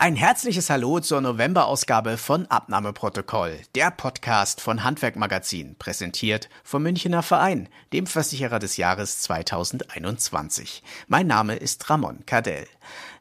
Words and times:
Ein 0.00 0.14
herzliches 0.14 0.70
Hallo 0.70 1.00
zur 1.00 1.20
Novemberausgabe 1.20 2.18
von 2.18 2.46
Abnahmeprotokoll, 2.46 3.58
der 3.74 3.90
Podcast 3.90 4.60
von 4.60 4.84
Handwerk 4.84 5.16
Magazin, 5.16 5.74
präsentiert 5.76 6.48
vom 6.62 6.84
Münchner 6.84 7.24
Verein, 7.24 7.68
dem 7.92 8.06
Versicherer 8.06 8.60
des 8.60 8.76
Jahres 8.76 9.20
2021. 9.22 10.84
Mein 11.08 11.26
Name 11.26 11.56
ist 11.56 11.90
Ramon 11.90 12.24
Cadell. 12.26 12.68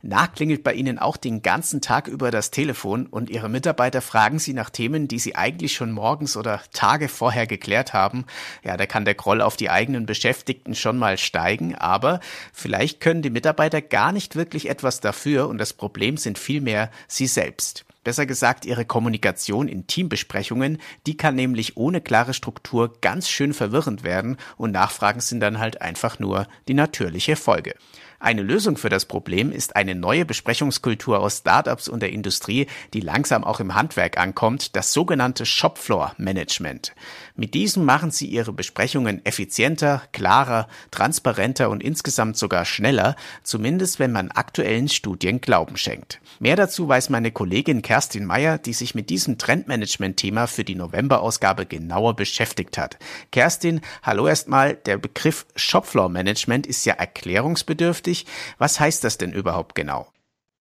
Nachklingelt 0.04 0.64
bei 0.64 0.74
Ihnen 0.74 1.00
auch 1.00 1.18
den 1.18 1.42
ganzen 1.42 1.82
Tag 1.82 2.08
über 2.08 2.30
das 2.30 2.52
Telefon 2.52 3.08
und 3.08 3.30
Ihre 3.30 3.50
Mitarbeiter 3.50 4.02
fragen 4.02 4.38
Sie 4.38 4.54
nach 4.54 4.70
Themen, 4.70 5.08
die 5.08 5.20
Sie 5.20 5.36
eigentlich 5.36 5.74
schon 5.74 5.92
morgens 5.92 6.38
oder 6.38 6.62
Tage 6.72 7.10
vorher 7.10 7.48
geklärt 7.48 7.94
haben. 7.94 8.26
Ja, 8.64 8.78
da 8.78 8.86
kann 8.86 9.06
der 9.06 9.16
Groll 9.16 9.42
auf 9.42 9.58
die 9.58 9.70
eigenen 9.70 10.06
Beschäftigten 10.06 10.76
schon 10.76 10.98
mal 10.98 11.18
steigen, 11.18 11.76
aber 11.76 12.20
vielleicht 12.54 13.02
können 13.02 13.24
die 13.24 13.32
Mitarbeiter 13.32 13.82
gar 13.82 14.12
nicht 14.12 14.36
wirklich 14.36 14.70
etwas 14.70 15.02
dafür 15.02 15.48
und 15.48 15.58
das 15.58 15.74
Problem 15.74 16.18
sind 16.18 16.38
vielmehr 16.68 16.92
Sie 17.08 17.28
selbst. 17.28 17.86
Besser 18.04 18.26
gesagt, 18.26 18.66
ihre 18.66 18.86
Kommunikation 18.86 19.70
in 19.70 19.88
Teambesprechungen, 19.88 20.80
die 21.06 21.16
kann 21.16 21.36
nämlich 21.36 21.78
ohne 21.78 22.02
klare 22.02 22.34
Struktur 22.34 23.00
ganz 23.00 23.30
schön 23.30 23.54
verwirrend 23.54 24.04
werden 24.04 24.38
und 24.58 24.72
Nachfragen 24.72 25.22
sind 25.22 25.40
dann 25.40 25.60
halt 25.60 25.82
einfach 25.82 26.20
nur 26.20 26.48
die 26.68 26.74
natürliche 26.74 27.38
Folge. 27.38 27.76
Eine 28.20 28.42
Lösung 28.42 28.78
für 28.78 28.90
das 28.90 29.06
Problem 29.06 29.52
ist 29.52 29.76
eine 29.76 29.94
neue 29.94 30.26
Besprechungskultur 30.26 31.20
aus 31.20 31.38
Startups 31.38 31.88
und 31.88 32.00
der 32.00 32.12
Industrie, 32.12 32.66
die 32.96 33.00
langsam 33.00 33.44
auch 33.44 33.60
im 33.60 33.76
Handwerk 33.76 34.18
ankommt, 34.18 34.76
das 34.76 34.92
sogenannte 34.92 35.46
Shopfloor 35.46 36.16
Management. 36.18 36.96
Mit 37.36 37.54
diesem 37.54 37.86
machen 37.86 38.10
sie 38.10 38.26
ihre 38.26 38.54
Besprechungen 38.54 39.24
effizienter, 39.24 40.02
klarer, 40.14 40.68
transparenter 40.90 41.70
und 41.70 41.84
insgesamt 41.84 42.38
sogar 42.38 42.66
schneller, 42.66 43.16
zumindest 43.44 44.00
wenn 44.00 44.12
man 44.12 44.32
aktuellen 44.32 44.90
Studien 44.90 45.40
Glauben 45.40 45.78
schenkt. 45.78 46.20
Mehr 46.40 46.56
dazu 46.56 46.88
weiß 46.88 47.12
meine 47.12 47.32
Kollegin 47.32 47.84
Kerstin 47.84 48.26
Meyer, 48.26 48.58
die 48.58 48.74
sich 48.74 48.96
mit 48.96 49.12
diesem 49.12 49.38
Trendmanagement-Thema 49.38 50.48
für 50.48 50.64
die 50.64 50.76
Novemberausgabe 50.76 51.68
genauer 51.68 52.16
beschäftigt 52.16 52.80
hat. 52.80 52.98
Kerstin, 53.32 53.82
hallo 54.02 54.28
erstmal. 54.28 54.74
Der 54.74 54.98
Begriff 54.98 55.46
Shopfloor 55.56 56.10
Management 56.10 56.66
ist 56.66 56.84
ja 56.86 56.96
erklärungsbedürftig 56.96 58.07
beschäftigt. 58.08 58.28
Was 58.58 58.80
heißt 58.80 59.04
das 59.04 59.18
denn 59.18 59.34
überhaupt 59.34 59.76
genau? 59.76 60.08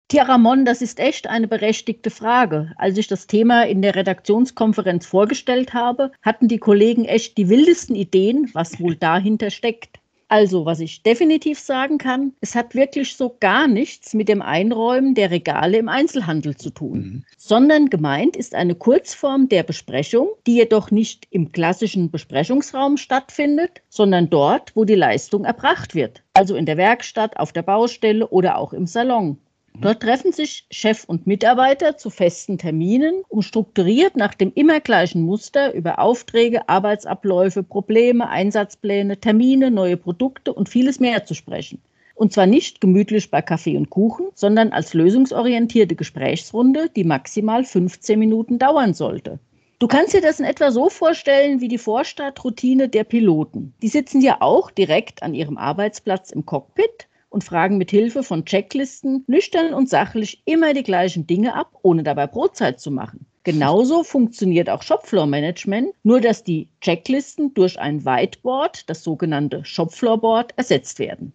Tja, 0.08 0.24
Ramon, 0.24 0.66
das 0.66 0.82
ist 0.82 1.00
echt 1.00 1.26
eine 1.28 1.48
berechtigte 1.48 2.10
Frage. 2.10 2.72
Als 2.76 2.98
ich 2.98 3.08
das 3.08 3.26
Thema 3.26 3.66
in 3.66 3.80
der 3.80 3.94
Redaktionskonferenz 3.94 5.06
vorgestellt 5.06 5.72
habe, 5.72 6.12
hatten 6.22 6.46
die 6.46 6.58
Kollegen 6.58 7.06
echt 7.06 7.38
die 7.38 7.48
wildesten 7.48 7.96
Ideen, 7.96 8.50
was 8.52 8.78
wohl 8.80 8.96
dahinter 8.96 9.50
steckt. 9.50 9.98
Also, 10.28 10.64
was 10.64 10.80
ich 10.80 11.02
definitiv 11.02 11.58
sagen 11.58 11.98
kann, 11.98 12.32
es 12.40 12.54
hat 12.54 12.74
wirklich 12.74 13.16
so 13.16 13.36
gar 13.40 13.68
nichts 13.68 14.14
mit 14.14 14.28
dem 14.28 14.42
Einräumen 14.42 15.14
der 15.14 15.30
Regale 15.30 15.78
im 15.78 15.88
Einzelhandel 15.88 16.56
zu 16.56 16.70
tun, 16.70 16.98
mhm. 16.98 17.24
sondern 17.36 17.90
gemeint 17.90 18.36
ist 18.36 18.54
eine 18.54 18.74
Kurzform 18.74 19.48
der 19.48 19.62
Besprechung, 19.62 20.28
die 20.46 20.56
jedoch 20.56 20.90
nicht 20.90 21.26
im 21.30 21.52
klassischen 21.52 22.10
Besprechungsraum 22.10 22.96
stattfindet, 22.96 23.82
sondern 23.88 24.30
dort, 24.30 24.74
wo 24.74 24.84
die 24.84 24.94
Leistung 24.94 25.44
erbracht 25.44 25.94
wird, 25.94 26.22
also 26.32 26.56
in 26.56 26.66
der 26.66 26.76
Werkstatt, 26.76 27.36
auf 27.36 27.52
der 27.52 27.62
Baustelle 27.62 28.26
oder 28.28 28.58
auch 28.58 28.72
im 28.72 28.86
Salon. 28.86 29.38
Dort 29.80 30.00
treffen 30.00 30.32
sich 30.32 30.66
Chef 30.70 31.04
und 31.04 31.26
Mitarbeiter 31.26 31.96
zu 31.98 32.08
festen 32.08 32.58
Terminen, 32.58 33.22
um 33.28 33.42
strukturiert 33.42 34.16
nach 34.16 34.32
dem 34.32 34.52
immer 34.54 34.80
gleichen 34.80 35.22
Muster 35.22 35.74
über 35.74 35.98
Aufträge, 35.98 36.68
Arbeitsabläufe, 36.68 37.62
Probleme, 37.62 38.28
Einsatzpläne, 38.28 39.18
Termine, 39.18 39.70
neue 39.70 39.96
Produkte 39.96 40.52
und 40.52 40.68
vieles 40.68 41.00
mehr 41.00 41.24
zu 41.24 41.34
sprechen. 41.34 41.82
Und 42.14 42.32
zwar 42.32 42.46
nicht 42.46 42.80
gemütlich 42.80 43.30
bei 43.30 43.42
Kaffee 43.42 43.76
und 43.76 43.90
Kuchen, 43.90 44.28
sondern 44.34 44.70
als 44.70 44.94
lösungsorientierte 44.94 45.96
Gesprächsrunde, 45.96 46.88
die 46.94 47.04
maximal 47.04 47.64
15 47.64 48.18
Minuten 48.18 48.58
dauern 48.60 48.94
sollte. 48.94 49.40
Du 49.80 49.88
kannst 49.88 50.14
dir 50.14 50.20
das 50.22 50.38
in 50.38 50.46
etwa 50.46 50.70
so 50.70 50.88
vorstellen 50.88 51.60
wie 51.60 51.68
die 51.68 51.78
Vorstartroutine 51.78 52.88
der 52.88 53.02
Piloten. 53.02 53.74
Die 53.82 53.88
sitzen 53.88 54.20
ja 54.20 54.36
auch 54.40 54.70
direkt 54.70 55.24
an 55.24 55.34
ihrem 55.34 55.58
Arbeitsplatz 55.58 56.30
im 56.30 56.46
Cockpit 56.46 57.08
und 57.34 57.42
fragen 57.44 57.76
mit 57.76 57.90
Hilfe 57.90 58.22
von 58.22 58.44
Checklisten 58.44 59.24
nüchtern 59.26 59.74
und 59.74 59.90
sachlich 59.90 60.40
immer 60.46 60.72
die 60.72 60.84
gleichen 60.84 61.26
Dinge 61.26 61.54
ab, 61.54 61.72
ohne 61.82 62.04
dabei 62.04 62.28
Brotzeit 62.28 62.80
zu 62.80 62.92
machen. 62.92 63.26
Genauso 63.42 64.04
funktioniert 64.04 64.70
auch 64.70 64.82
Shopfloor-Management, 64.82 65.88
nur 66.04 66.20
dass 66.20 66.44
die 66.44 66.68
Checklisten 66.80 67.52
durch 67.52 67.78
ein 67.78 68.04
Whiteboard, 68.04 68.88
das 68.88 69.02
sogenannte 69.02 69.64
Shopfloor-Board, 69.64 70.54
ersetzt 70.56 70.98
werden. 71.00 71.32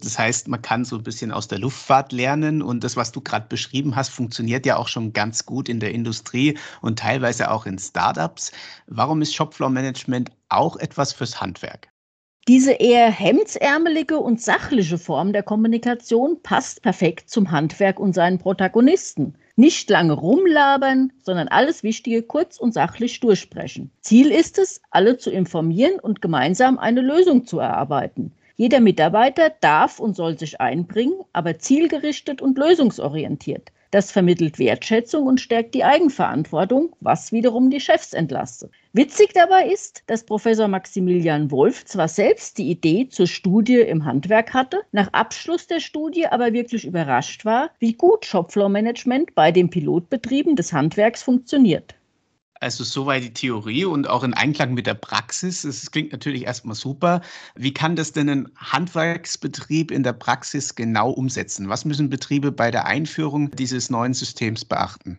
Das 0.00 0.16
heißt, 0.18 0.46
man 0.46 0.62
kann 0.62 0.84
so 0.84 0.96
ein 0.96 1.02
bisschen 1.02 1.32
aus 1.32 1.48
der 1.48 1.58
Luftfahrt 1.58 2.12
lernen 2.12 2.62
und 2.62 2.84
das, 2.84 2.96
was 2.96 3.10
du 3.10 3.20
gerade 3.20 3.46
beschrieben 3.48 3.96
hast, 3.96 4.10
funktioniert 4.10 4.66
ja 4.66 4.76
auch 4.76 4.86
schon 4.86 5.12
ganz 5.12 5.46
gut 5.46 5.68
in 5.68 5.80
der 5.80 5.92
Industrie 5.92 6.56
und 6.82 7.00
teilweise 7.00 7.50
auch 7.50 7.66
in 7.66 7.78
Startups. 7.78 8.52
Warum 8.86 9.22
ist 9.22 9.34
Shopfloor-Management 9.34 10.30
auch 10.50 10.76
etwas 10.76 11.12
fürs 11.12 11.40
Handwerk? 11.40 11.88
Diese 12.48 12.72
eher 12.72 13.10
hemdsärmelige 13.10 14.18
und 14.18 14.40
sachliche 14.40 14.96
Form 14.96 15.34
der 15.34 15.42
Kommunikation 15.42 16.42
passt 16.42 16.80
perfekt 16.80 17.28
zum 17.28 17.50
Handwerk 17.50 18.00
und 18.00 18.14
seinen 18.14 18.38
Protagonisten. 18.38 19.34
Nicht 19.56 19.90
lange 19.90 20.14
rumlabern, 20.14 21.12
sondern 21.22 21.48
alles 21.48 21.82
Wichtige 21.82 22.22
kurz 22.22 22.58
und 22.58 22.72
sachlich 22.72 23.20
durchsprechen. 23.20 23.90
Ziel 24.00 24.30
ist 24.30 24.56
es, 24.56 24.80
alle 24.90 25.18
zu 25.18 25.30
informieren 25.30 26.00
und 26.00 26.22
gemeinsam 26.22 26.78
eine 26.78 27.02
Lösung 27.02 27.44
zu 27.44 27.58
erarbeiten. 27.58 28.32
Jeder 28.56 28.80
Mitarbeiter 28.80 29.52
darf 29.60 30.00
und 30.00 30.16
soll 30.16 30.38
sich 30.38 30.58
einbringen, 30.58 31.20
aber 31.34 31.58
zielgerichtet 31.58 32.40
und 32.40 32.56
lösungsorientiert. 32.56 33.72
Das 33.90 34.12
vermittelt 34.12 34.58
Wertschätzung 34.58 35.26
und 35.26 35.40
stärkt 35.40 35.74
die 35.74 35.82
Eigenverantwortung, 35.82 36.94
was 37.00 37.32
wiederum 37.32 37.70
die 37.70 37.80
Chefs 37.80 38.12
entlastet. 38.12 38.70
Witzig 38.92 39.32
dabei 39.32 39.68
ist, 39.68 40.02
dass 40.08 40.24
Professor 40.24 40.68
Maximilian 40.68 41.50
Wolf 41.50 41.86
zwar 41.86 42.08
selbst 42.08 42.58
die 42.58 42.70
Idee 42.70 43.08
zur 43.08 43.26
Studie 43.26 43.80
im 43.80 44.04
Handwerk 44.04 44.52
hatte, 44.52 44.80
nach 44.92 45.12
Abschluss 45.12 45.66
der 45.66 45.80
Studie 45.80 46.26
aber 46.26 46.52
wirklich 46.52 46.84
überrascht 46.84 47.46
war, 47.46 47.70
wie 47.78 47.94
gut 47.94 48.26
Shopfloor-Management 48.26 49.34
bei 49.34 49.52
den 49.52 49.70
Pilotbetrieben 49.70 50.54
des 50.54 50.74
Handwerks 50.74 51.22
funktioniert. 51.22 51.97
Also 52.60 52.84
soweit 52.84 53.22
die 53.22 53.32
Theorie 53.32 53.84
und 53.84 54.08
auch 54.08 54.24
in 54.24 54.34
Einklang 54.34 54.74
mit 54.74 54.86
der 54.86 54.94
Praxis. 54.94 55.64
Es 55.64 55.90
klingt 55.90 56.12
natürlich 56.12 56.44
erstmal 56.44 56.74
super. 56.74 57.20
Wie 57.54 57.72
kann 57.72 57.96
das 57.96 58.12
denn 58.12 58.28
ein 58.28 58.48
Handwerksbetrieb 58.56 59.90
in 59.90 60.02
der 60.02 60.12
Praxis 60.12 60.74
genau 60.74 61.10
umsetzen? 61.10 61.68
Was 61.68 61.84
müssen 61.84 62.10
Betriebe 62.10 62.50
bei 62.50 62.70
der 62.70 62.86
Einführung 62.86 63.50
dieses 63.52 63.90
neuen 63.90 64.14
Systems 64.14 64.64
beachten? 64.64 65.18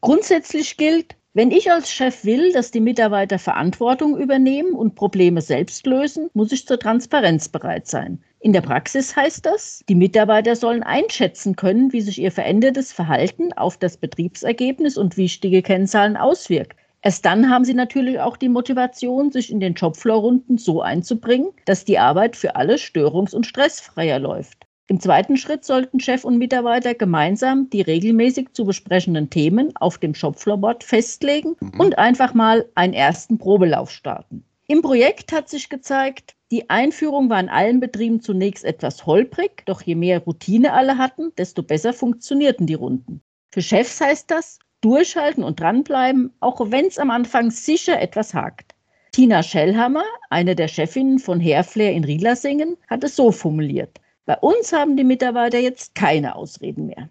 Grundsätzlich 0.00 0.76
gilt, 0.76 1.16
wenn 1.38 1.52
ich 1.52 1.70
als 1.70 1.92
Chef 1.92 2.24
will, 2.24 2.50
dass 2.50 2.72
die 2.72 2.80
Mitarbeiter 2.80 3.38
Verantwortung 3.38 4.18
übernehmen 4.18 4.72
und 4.72 4.96
Probleme 4.96 5.40
selbst 5.40 5.86
lösen, 5.86 6.30
muss 6.34 6.50
ich 6.50 6.66
zur 6.66 6.80
Transparenz 6.80 7.48
bereit 7.48 7.86
sein. 7.86 8.20
In 8.40 8.52
der 8.52 8.60
Praxis 8.60 9.14
heißt 9.14 9.46
das, 9.46 9.84
die 9.88 9.94
Mitarbeiter 9.94 10.56
sollen 10.56 10.82
einschätzen 10.82 11.54
können, 11.54 11.92
wie 11.92 12.00
sich 12.00 12.20
ihr 12.20 12.32
verändertes 12.32 12.92
Verhalten 12.92 13.52
auf 13.52 13.76
das 13.76 13.98
Betriebsergebnis 13.98 14.98
und 14.98 15.16
wichtige 15.16 15.62
Kennzahlen 15.62 16.16
auswirkt. 16.16 16.76
Erst 17.02 17.24
dann 17.24 17.48
haben 17.48 17.64
sie 17.64 17.74
natürlich 17.74 18.18
auch 18.18 18.36
die 18.36 18.48
Motivation, 18.48 19.30
sich 19.30 19.52
in 19.52 19.60
den 19.60 19.74
Jobfloor-Runden 19.74 20.58
so 20.58 20.82
einzubringen, 20.82 21.50
dass 21.66 21.84
die 21.84 22.00
Arbeit 22.00 22.34
für 22.34 22.56
alle 22.56 22.78
störungs- 22.78 23.36
und 23.36 23.46
stressfreier 23.46 24.18
läuft. 24.18 24.67
Im 24.90 25.00
zweiten 25.00 25.36
Schritt 25.36 25.66
sollten 25.66 26.00
Chef 26.00 26.24
und 26.24 26.38
Mitarbeiter 26.38 26.94
gemeinsam 26.94 27.68
die 27.68 27.82
regelmäßig 27.82 28.54
zu 28.54 28.64
besprechenden 28.64 29.28
Themen 29.28 29.76
auf 29.76 29.98
dem 29.98 30.14
Shopfloorboard 30.14 30.82
festlegen 30.82 31.56
mhm. 31.60 31.78
und 31.78 31.98
einfach 31.98 32.32
mal 32.32 32.66
einen 32.74 32.94
ersten 32.94 33.36
Probelauf 33.36 33.90
starten. 33.90 34.44
Im 34.66 34.80
Projekt 34.80 35.30
hat 35.32 35.50
sich 35.50 35.68
gezeigt, 35.68 36.36
die 36.50 36.70
Einführung 36.70 37.28
war 37.28 37.38
in 37.38 37.50
allen 37.50 37.80
Betrieben 37.80 38.22
zunächst 38.22 38.64
etwas 38.64 39.04
holprig, 39.04 39.62
doch 39.66 39.82
je 39.82 39.94
mehr 39.94 40.20
Routine 40.20 40.72
alle 40.72 40.96
hatten, 40.96 41.32
desto 41.36 41.62
besser 41.62 41.92
funktionierten 41.92 42.66
die 42.66 42.74
Runden. 42.74 43.20
Für 43.50 43.60
Chefs 43.60 44.00
heißt 44.00 44.30
das, 44.30 44.58
durchhalten 44.80 45.44
und 45.44 45.60
dranbleiben, 45.60 46.32
auch 46.40 46.70
wenn 46.70 46.86
es 46.86 46.98
am 46.98 47.10
Anfang 47.10 47.50
sicher 47.50 48.00
etwas 48.00 48.32
hakt. 48.32 48.74
Tina 49.12 49.42
Schellhammer, 49.42 50.04
eine 50.30 50.54
der 50.54 50.68
Chefinnen 50.68 51.18
von 51.18 51.40
Hairflair 51.40 51.92
in 51.92 52.04
Riedlersingen, 52.04 52.78
hat 52.88 53.04
es 53.04 53.16
so 53.16 53.32
formuliert. 53.32 54.00
Bei 54.28 54.36
uns 54.40 54.74
haben 54.74 54.98
die 54.98 55.04
Mitarbeiter 55.04 55.58
jetzt 55.58 55.94
keine 55.94 56.36
Ausreden 56.36 56.88
mehr. 56.88 57.08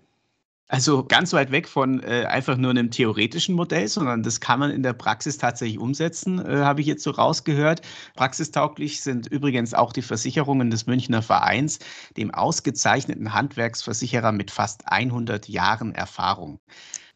Also 0.67 1.03
ganz 1.03 1.33
weit 1.33 1.51
weg 1.51 1.67
von 1.67 2.03
äh, 2.03 2.25
einfach 2.25 2.57
nur 2.57 2.69
einem 2.69 2.91
theoretischen 2.91 3.55
Modell, 3.55 3.87
sondern 3.87 4.21
das 4.21 4.39
kann 4.39 4.59
man 4.59 4.69
in 4.69 4.83
der 4.83 4.93
Praxis 4.93 5.39
tatsächlich 5.39 5.79
umsetzen, 5.79 6.37
äh, 6.45 6.57
habe 6.57 6.81
ich 6.81 6.85
jetzt 6.85 7.01
so 7.01 7.09
rausgehört. 7.09 7.81
Praxistauglich 8.13 9.01
sind 9.01 9.25
übrigens 9.25 9.73
auch 9.73 9.93
die 9.93 10.03
Versicherungen 10.03 10.69
des 10.69 10.85
Münchner 10.85 11.23
Vereins, 11.23 11.79
dem 12.17 12.31
ausgezeichneten 12.31 13.33
Handwerksversicherer 13.33 14.31
mit 14.31 14.51
fast 14.51 14.83
100 14.85 15.49
Jahren 15.49 15.95
Erfahrung. 15.95 16.59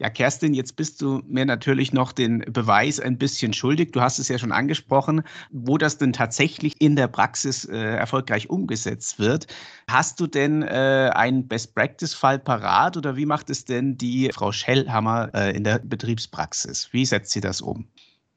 Ja, 0.02 0.10
Kerstin, 0.10 0.56
jetzt 0.56 0.78
bist 0.78 1.00
du 1.04 1.22
mir 1.28 1.46
natürlich 1.46 1.94
noch 1.94 2.12
den 2.12 2.40
Beweis 2.40 3.00
ein 3.00 3.20
bisschen 3.20 3.54
schuldig. 3.54 3.92
Du 3.92 4.02
hast 4.02 4.18
es 4.18 4.30
ja 4.30 4.40
schon 4.40 4.52
angesprochen, 4.52 5.22
wo 5.52 5.78
das 5.78 6.00
denn 6.00 6.12
tatsächlich 6.12 6.82
in 6.82 6.96
der 6.96 7.08
Praxis 7.08 7.66
äh, 7.66 7.78
erfolgreich 7.78 8.50
umgesetzt 8.50 9.20
wird. 9.20 9.46
Hast 9.88 10.20
du 10.20 10.26
denn 10.26 10.64
äh, 10.64 11.12
einen 11.14 11.48
Best-Practice-Fall 11.48 12.40
parat 12.40 12.98
oder 12.98 13.16
wie 13.16 13.28
macht 13.28 13.52
es 13.52 13.66
denn 13.66 13.96
die 13.96 14.32
Frau 14.34 14.52
Schellhammer 14.52 15.30
äh, 15.36 15.56
in 15.56 15.64
der 15.64 15.78
Betriebspraxis? 15.78 16.90
Wie 16.92 17.06
setzt 17.06 17.30
sie 17.30 17.42
das 17.42 17.62
um? 17.62 17.88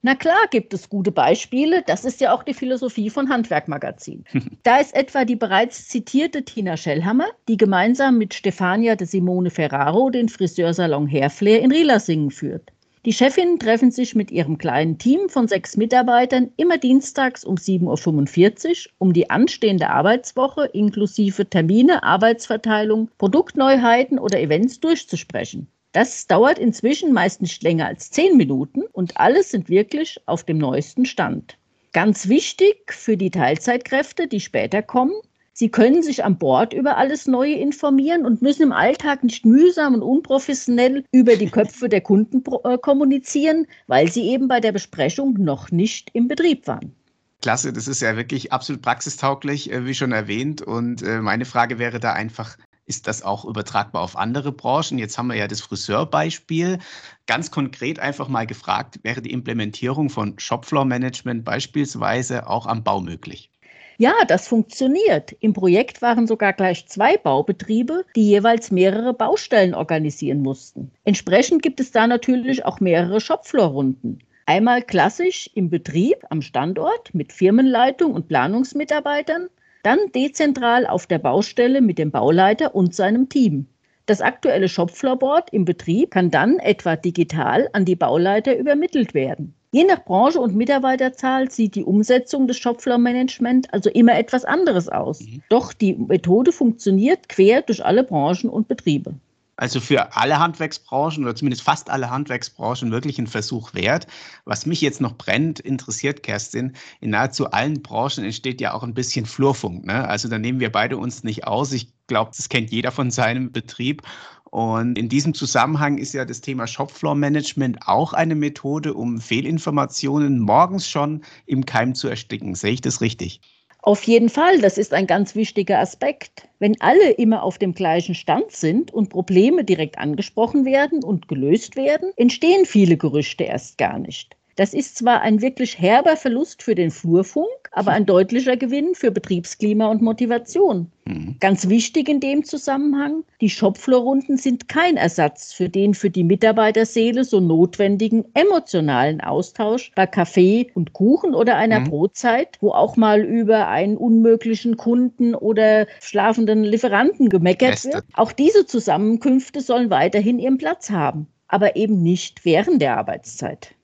Na 0.07 0.15
klar 0.15 0.49
gibt 0.51 0.75
es 0.75 0.91
gute 0.91 1.11
Beispiele. 1.13 1.83
Das 1.87 2.05
ist 2.05 2.21
ja 2.21 2.35
auch 2.35 2.43
die 2.43 2.53
Philosophie 2.53 3.09
von 3.09 3.31
Handwerkmagazin. 3.31 4.27
da 4.63 4.77
ist 4.77 4.95
etwa 4.95 5.25
die 5.25 5.35
bereits 5.35 5.89
zitierte 5.89 6.45
Tina 6.45 6.77
Schellhammer, 6.77 7.29
die 7.49 7.57
gemeinsam 7.57 8.19
mit 8.19 8.35
Stefania 8.35 8.97
de 8.97 9.07
Simone 9.07 9.49
Ferraro 9.49 10.11
den 10.11 10.29
Friseursalon 10.29 11.11
Hairflair 11.11 11.63
in 11.63 11.73
Rielasingen 11.73 12.31
führt. 12.31 12.71
Die 13.07 13.15
Chefinnen 13.15 13.59
treffen 13.59 13.91
sich 13.91 14.15
mit 14.15 14.31
ihrem 14.31 14.59
kleinen 14.59 14.99
Team 14.99 15.31
von 15.31 15.49
sechs 15.49 15.79
Mitarbeitern 15.79 16.51
immer 16.59 16.77
dienstags 16.77 17.43
um 17.43 17.55
7.45 17.55 18.69
Uhr, 18.69 18.93
um 18.99 19.15
die 19.15 19.31
anstehende 19.31 19.89
Arbeitswoche 19.89 20.67
inklusive 20.67 21.49
Termine, 21.49 22.03
Arbeitsverteilung, 22.03 23.09
Produktneuheiten 23.17 24.19
oder 24.19 24.39
Events 24.39 24.81
durchzusprechen. 24.81 25.69
Das 25.95 26.27
dauert 26.27 26.59
inzwischen 26.59 27.13
meist 27.13 27.41
nicht 27.41 27.63
länger 27.63 27.87
als 27.87 28.11
zehn 28.11 28.37
Minuten 28.37 28.83
und 28.93 29.17
alles 29.17 29.51
sind 29.51 29.69
wirklich 29.69 30.21
auf 30.27 30.43
dem 30.43 30.59
neuesten 30.59 31.07
Stand. 31.07 31.57
Ganz 31.93 32.29
wichtig 32.29 32.93
für 32.93 33.17
die 33.17 33.31
Teilzeitkräfte, 33.31 34.27
die 34.27 34.41
später 34.41 34.83
kommen, 34.83 35.15
Sie 35.57 35.69
können 35.69 36.03
sich 36.03 36.25
an 36.25 36.37
Bord 36.37 36.73
über 36.73 36.97
alles 36.97 37.29
Neue 37.29 37.55
informieren 37.55 38.27
und 38.27 38.43
müssen 38.43 38.63
im 38.65 38.73
Alltag 38.73 39.23
nicht 39.23 39.47
mühsam 39.47 39.95
und 39.95 40.03
unprofessionell 40.03 41.05
über 41.13 41.37
die 41.37 41.49
Köpfe 41.49 41.89
der 41.89 42.01
Kunden 42.01 42.43
äh, 42.65 42.77
kommunizieren, 42.77 43.69
weil 43.87 44.11
sie 44.11 44.31
eben 44.31 44.49
bei 44.49 44.59
der 44.59 44.73
Besprechung 44.73 45.35
noch 45.35 45.71
nicht 45.71 46.11
im 46.13 46.27
Betrieb 46.27 46.67
waren. 46.67 46.93
Klasse, 47.41 47.73
das 47.73 47.87
ist 47.87 48.03
ja 48.03 48.17
wirklich 48.17 48.53
absolut 48.53 48.83
praxistauglich, 48.83 49.71
äh, 49.71 49.87
wie 49.87 49.95
schon 49.95 50.11
erwähnt. 50.11 50.61
Und 50.61 51.03
äh, 51.03 51.21
meine 51.21 51.45
Frage 51.45 51.79
wäre 51.79 52.01
da 52.01 52.13
einfach, 52.15 52.57
ist 52.87 53.07
das 53.07 53.23
auch 53.23 53.45
übertragbar 53.45 54.03
auf 54.03 54.17
andere 54.17 54.53
Branchen? 54.53 54.99
Jetzt 54.99 55.17
haben 55.17 55.29
wir 55.29 55.37
ja 55.37 55.49
das 55.49 55.61
Friseurbeispiel. 55.61 56.79
Ganz 57.27 57.51
konkret 57.51 57.99
einfach 57.99 58.29
mal 58.29 58.47
gefragt, 58.47 59.01
wäre 59.03 59.23
die 59.23 59.33
Implementierung 59.33 60.11
von 60.11 60.39
Shopfloor-Management 60.39 61.45
beispielsweise 61.45 62.47
auch 62.47 62.67
am 62.67 62.85
Bau 62.85 63.01
möglich? 63.01 63.51
Ja, 63.97 64.13
das 64.27 64.49
funktioniert. 64.49 65.33
Im 65.41 65.53
Projekt 65.53 66.03
waren 66.03 66.27
sogar 66.27 66.53
gleich 66.53 66.87
zwei 66.89 67.17
Baubetriebe, 67.17 68.05
die 68.17 68.29
jeweils 68.29 68.73
mehrere 68.73 69.15
Baustellen 69.15 69.73
organisieren 69.73 70.41
mussten. 70.43 70.91
Entsprechend 71.05 71.63
gibt 71.63 71.79
es 71.79 71.93
da 71.93 72.07
natürlich 72.07 72.65
auch 72.65 72.81
mehrere 72.81 73.21
Shopfloor-Runden. 73.21 74.19
Einmal 74.47 74.83
klassisch 74.83 75.49
im 75.55 75.71
Betrieb 75.71 76.17
am 76.29 76.43
Standort 76.43 77.15
mit 77.15 77.33
Firmenleitung 77.33 78.13
und 78.13 78.29
Planungsmitarbeitern 78.29 79.49
dann 79.85 79.99
dezentral 80.15 80.87
auf 80.87 81.07
der 81.07 81.19
Baustelle 81.19 81.81
mit 81.81 81.99
dem 81.99 82.11
Bauleiter 82.11 82.75
und 82.75 82.95
seinem 82.95 83.29
Team. 83.29 83.67
Das 84.07 84.21
aktuelle 84.21 84.69
Shopfloorboard 84.69 85.51
im 85.53 85.65
Betrieb 85.65 86.11
kann 86.11 86.31
dann 86.31 86.59
etwa 86.59 86.97
digital 86.97 87.69
an 87.73 87.85
die 87.85 87.97
Bauleiter 87.97 88.57
übermittelt 88.57 89.15
werden. 89.15 89.55
Je 89.73 89.85
nach 89.85 90.05
Branche 90.05 90.41
und 90.41 90.55
Mitarbeiterzahl 90.55 91.51
sieht 91.51 91.75
die 91.75 91.85
Umsetzung 91.85 92.47
des 92.47 92.59
Shopfloor-Management 92.59 93.73
also 93.73 93.91
immer 93.91 94.17
etwas 94.17 94.45
anderes 94.45 94.89
aus. 94.89 95.21
Mhm. 95.21 95.43
Doch 95.49 95.73
die 95.73 95.95
Methode 95.95 96.53
funktioniert 96.53 97.29
quer 97.29 97.63
durch 97.63 97.85
alle 97.85 98.05
Branchen 98.05 98.51
und 98.51 98.69
Betriebe 98.69 99.15
also 99.57 99.81
für 99.81 100.17
alle 100.17 100.39
Handwerksbranchen 100.39 101.25
oder 101.25 101.35
zumindest 101.35 101.63
fast 101.63 101.91
alle 101.91 102.11
Handwerksbranchen 102.11 102.91
wirklich 102.91 103.19
ein 103.19 103.27
Versuch 103.27 103.75
wert. 103.75 104.07
Was 104.45 104.67
mich 104.67 104.81
jetzt 104.81 105.01
noch 105.01 105.17
brennt, 105.17 105.61
interessiert, 105.61 106.23
Kerstin, 106.23 106.75
in 107.01 107.11
nahezu 107.11 107.51
allen 107.51 107.83
Branchen 107.83 108.25
entsteht 108.25 108.61
ja 108.61 108.75
auch 108.75 108.83
ein 108.83 108.95
bisschen 108.95 109.27
Flurfunk. 109.27 109.87
Ne? 109.87 110.09
Also 110.09 110.29
da 110.29 110.39
nehmen 110.39 110.61
wir 110.61 110.73
beide 110.73 110.97
uns 110.97 111.23
nicht 111.25 111.47
aus. 111.47 111.73
Ich 111.73 111.93
glaube, 112.07 112.33
das 112.37 112.49
kennt 112.49 112.71
jeder 112.71 112.91
von 112.91 113.11
seinem 113.11 113.53
Betrieb. 113.53 114.03
Und 114.51 114.99
in 114.99 115.09
diesem 115.09 115.35
Zusammenhang 115.35 115.99
ist 115.99 116.15
ja 116.15 116.25
das 116.25 116.41
Thema 116.41 116.69
Shopfloor-Management 116.69 117.89
auch 117.89 118.13
eine 118.13 118.37
Methode, 118.37 118.95
um 118.95 119.21
Fehlinformationen 119.21 120.39
morgens 120.39 120.89
schon 120.89 121.25
im 121.47 121.67
Keim 121.67 121.97
zu 121.97 122.09
ersticken. 122.09 122.55
Sehe 122.55 122.75
ich 122.75 122.81
das 122.81 123.01
richtig? 123.01 123.41
Auf 123.85 124.03
jeden 124.05 124.31
Fall, 124.31 124.61
das 124.61 124.79
ist 124.79 124.93
ein 124.95 125.07
ganz 125.07 125.35
wichtiger 125.37 125.79
Aspekt. 125.79 126.49
Wenn 126.59 126.81
alle 126.81 127.11
immer 127.13 127.43
auf 127.43 127.59
dem 127.59 127.73
gleichen 127.75 128.15
Stand 128.17 128.51
sind 128.51 128.93
und 128.93 129.11
Probleme 129.11 129.63
direkt 129.63 129.99
angesprochen 129.99 130.65
werden 130.65 131.05
und 131.05 131.29
gelöst 131.29 131.77
werden, 131.77 132.11
entstehen 132.17 132.65
viele 132.65 132.97
Gerüchte 132.97 133.45
erst 133.45 133.77
gar 133.79 133.99
nicht. 133.99 134.37
Das 134.57 134.73
ist 134.73 134.97
zwar 134.97 135.21
ein 135.23 135.43
wirklich 135.43 135.79
herber 135.81 136.17
Verlust 136.17 136.63
für 136.63 136.75
den 136.75 136.91
Flurfunk, 136.91 137.49
aber 137.73 137.91
ein 137.91 138.07
deutlicher 138.07 138.57
Gewinn 138.57 138.95
für 138.95 139.11
Betriebsklima 139.11 139.87
und 139.89 140.01
Motivation. 140.01 140.91
Mhm. 141.07 141.37
Ganz 141.41 141.69
wichtig 141.69 142.09
in 142.09 142.21
dem 142.21 142.45
Zusammenhang, 142.45 143.25
die 143.41 143.51
Shopfloor-Runden 143.51 144.37
sind 144.37 144.69
kein 144.69 144.97
Ersatz 144.97 145.53
für 145.53 145.69
den 145.69 145.95
für 145.95 146.09
die 146.09 146.23
Mitarbeiterseele 146.23 147.25
so 147.25 147.41
notwendigen 147.41 148.25
emotionalen 148.35 149.21
Austausch 149.21 149.91
bei 149.97 150.07
Kaffee 150.07 150.71
und 150.75 150.93
Kuchen 150.93 151.35
oder 151.35 151.57
einer 151.57 151.81
mhm. 151.81 151.91
Brotzeit, 151.91 152.57
wo 152.61 152.71
auch 152.71 152.97
mal 152.97 153.23
über 153.23 153.69
einen 153.69 153.97
unmöglichen 153.97 154.77
Kunden 154.77 155.35
oder 155.35 155.87
schlafenden 156.01 156.63
Lieferanten 156.63 157.29
gemeckert 157.29 157.71
Beste. 157.71 157.93
wird. 157.95 158.05
Auch 158.15 158.33
diese 158.33 158.67
Zusammenkünfte 158.67 159.61
sollen 159.61 159.91
weiterhin 159.91 160.39
ihren 160.39 160.59
Platz 160.59 160.91
haben, 160.91 161.27
aber 161.49 161.75
eben 161.75 162.03
nicht 162.03 162.45
während 162.45 162.81
der 162.81 162.97
Arbeitszeit. 162.97 163.75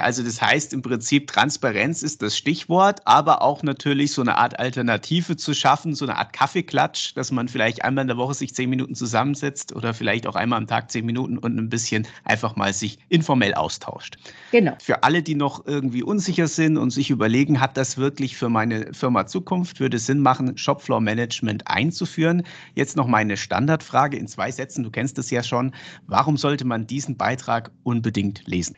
Also 0.00 0.22
das 0.22 0.40
heißt 0.40 0.72
im 0.72 0.82
Prinzip, 0.82 1.26
Transparenz 1.26 2.02
ist 2.02 2.22
das 2.22 2.36
Stichwort, 2.36 3.00
aber 3.04 3.42
auch 3.42 3.62
natürlich 3.62 4.12
so 4.12 4.22
eine 4.22 4.36
Art 4.36 4.58
Alternative 4.58 5.36
zu 5.36 5.54
schaffen, 5.54 5.94
so 5.94 6.04
eine 6.04 6.16
Art 6.16 6.32
Kaffeeklatsch, 6.32 7.14
dass 7.14 7.30
man 7.30 7.48
vielleicht 7.48 7.84
einmal 7.84 8.02
in 8.02 8.08
der 8.08 8.16
Woche 8.16 8.34
sich 8.34 8.54
zehn 8.54 8.70
Minuten 8.70 8.94
zusammensetzt 8.94 9.74
oder 9.74 9.94
vielleicht 9.94 10.26
auch 10.26 10.34
einmal 10.34 10.58
am 10.58 10.66
Tag 10.66 10.90
zehn 10.90 11.06
Minuten 11.06 11.38
und 11.38 11.58
ein 11.58 11.68
bisschen 11.68 12.06
einfach 12.24 12.56
mal 12.56 12.72
sich 12.72 12.98
informell 13.08 13.54
austauscht. 13.54 14.18
Genau. 14.50 14.76
Für 14.82 15.02
alle, 15.02 15.22
die 15.22 15.34
noch 15.34 15.66
irgendwie 15.66 16.02
unsicher 16.02 16.48
sind 16.48 16.76
und 16.76 16.90
sich 16.90 17.10
überlegen, 17.10 17.60
hat 17.60 17.76
das 17.76 17.96
wirklich 17.96 18.36
für 18.36 18.48
meine 18.48 18.92
Firma 18.92 19.26
Zukunft, 19.26 19.80
würde 19.80 19.96
es 19.96 20.06
Sinn 20.06 20.20
machen, 20.20 20.56
Shopfloor 20.56 21.00
Management 21.00 21.66
einzuführen? 21.66 22.42
Jetzt 22.74 22.96
noch 22.96 23.06
meine 23.06 23.36
Standardfrage 23.36 24.16
in 24.16 24.28
zwei 24.28 24.50
Sätzen, 24.50 24.82
du 24.82 24.90
kennst 24.90 25.18
es 25.18 25.30
ja 25.30 25.42
schon. 25.42 25.72
Warum 26.06 26.36
sollte 26.36 26.64
man 26.64 26.86
diesen 26.86 27.16
Beitrag 27.16 27.70
unbedingt 27.82 28.46
lesen? 28.46 28.76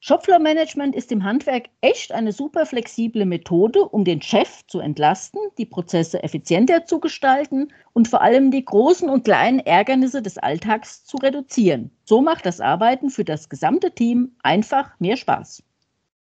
Shopfloor-Management 0.00 0.94
ist 0.94 1.10
im 1.10 1.24
Handwerk 1.24 1.70
echt 1.80 2.12
eine 2.12 2.32
super 2.32 2.66
flexible 2.66 3.24
Methode, 3.24 3.80
um 3.80 4.04
den 4.04 4.20
Chef 4.20 4.66
zu 4.66 4.78
entlasten, 4.78 5.40
die 5.58 5.66
Prozesse 5.66 6.22
effizienter 6.22 6.84
zu 6.84 7.00
gestalten 7.00 7.72
und 7.92 8.06
vor 8.06 8.20
allem 8.20 8.50
die 8.50 8.64
großen 8.64 9.08
und 9.08 9.24
kleinen 9.24 9.60
Ärgernisse 9.60 10.22
des 10.22 10.38
Alltags 10.38 11.04
zu 11.04 11.16
reduzieren. 11.16 11.90
So 12.04 12.20
macht 12.20 12.44
das 12.44 12.60
Arbeiten 12.60 13.10
für 13.10 13.24
das 13.24 13.48
gesamte 13.48 13.90
Team 13.90 14.36
einfach 14.42 15.00
mehr 15.00 15.16
Spaß. 15.16 15.62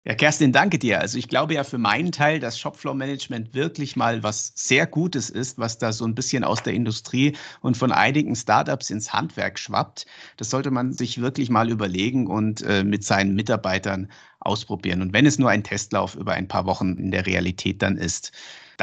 Ja, 0.05 0.15
Kerstin, 0.15 0.51
danke 0.51 0.79
dir. 0.79 0.99
Also 0.99 1.17
ich 1.17 1.29
glaube 1.29 1.53
ja 1.53 1.63
für 1.63 1.77
meinen 1.77 2.11
Teil, 2.11 2.39
dass 2.41 2.59
Shopfloor-Management 2.59 3.53
wirklich 3.53 3.95
mal 3.95 4.21
was 4.21 4.51
sehr 4.55 4.85
Gutes 4.85 5.29
ist, 5.29 5.57
was 5.57 5.77
da 5.77 5.93
so 5.93 6.03
ein 6.05 6.13
bisschen 6.13 6.43
aus 6.43 6.61
der 6.61 6.73
Industrie 6.73 7.37
und 7.61 7.77
von 7.77 7.91
einigen 7.93 8.35
Startups 8.35 8.89
ins 8.89 9.13
Handwerk 9.13 9.57
schwappt. 9.57 10.05
Das 10.35 10.49
sollte 10.49 10.71
man 10.71 10.91
sich 10.91 11.21
wirklich 11.21 11.49
mal 11.49 11.69
überlegen 11.69 12.27
und 12.27 12.61
äh, 12.63 12.83
mit 12.83 13.05
seinen 13.05 13.33
Mitarbeitern 13.33 14.11
ausprobieren. 14.41 15.01
Und 15.01 15.13
wenn 15.13 15.25
es 15.25 15.39
nur 15.39 15.49
ein 15.49 15.63
Testlauf 15.63 16.15
über 16.15 16.33
ein 16.33 16.49
paar 16.49 16.65
Wochen 16.65 16.95
in 16.97 17.11
der 17.11 17.25
Realität 17.25 17.81
dann 17.81 17.97
ist. 17.97 18.33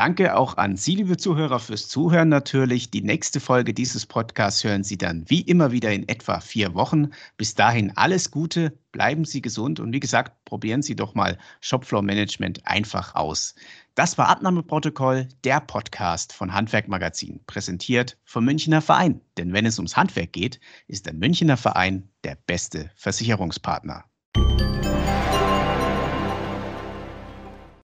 Danke 0.01 0.35
auch 0.35 0.57
an 0.57 0.79
Sie, 0.79 0.95
liebe 0.95 1.19
Zuhörer, 1.19 1.59
fürs 1.59 1.87
Zuhören 1.87 2.31
natürlich. 2.31 2.91
Die 2.91 3.03
nächste 3.03 3.39
Folge 3.39 3.75
dieses 3.75 4.07
Podcasts 4.07 4.65
hören 4.65 4.83
Sie 4.83 4.97
dann 4.97 5.29
wie 5.29 5.43
immer 5.43 5.73
wieder 5.73 5.93
in 5.93 6.09
etwa 6.09 6.41
vier 6.41 6.73
Wochen. 6.73 7.11
Bis 7.37 7.55
dahin 7.55 7.95
alles 7.99 8.31
Gute, 8.31 8.79
bleiben 8.93 9.27
Sie 9.27 9.43
gesund 9.43 9.79
und 9.79 9.93
wie 9.93 10.01
gesagt, 10.01 10.43
probieren 10.47 10.81
Sie 10.81 10.97
doch 10.97 11.15
mal 11.15 11.37
Shopfloor 11.61 12.01
Management 12.01 12.67
einfach 12.67 13.15
aus. 13.15 13.55
Das 13.95 14.17
war 14.17 14.31
Abnahmeprotokoll, 14.31 15.29
der 15.45 15.61
Podcast 15.61 16.33
von 16.33 16.55
Handwerk 16.55 16.89
Magazin, 16.89 17.41
präsentiert 17.47 18.17
vom 18.25 18.47
Münchner 18.47 18.81
Verein. 18.81 19.21
Denn 19.37 19.53
wenn 19.53 19.67
es 19.67 19.79
ums 19.79 19.99
Handwerk 19.99 20.33
geht, 20.33 20.61
ist 20.87 21.05
der 21.05 21.13
Münchner 21.13 21.59
Verein 21.59 22.09
der 22.25 22.39
beste 22.47 22.91
Versicherungspartner. 22.95 24.07